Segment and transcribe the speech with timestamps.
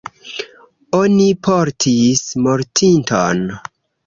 [0.99, 3.47] Oni portis mortinton.